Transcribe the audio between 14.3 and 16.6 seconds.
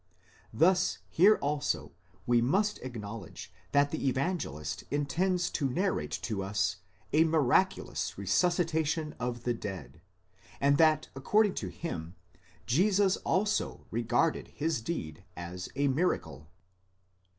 his deed as a miracle.